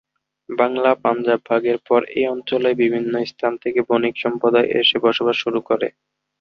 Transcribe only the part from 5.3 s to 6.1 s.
করা শুরু করে।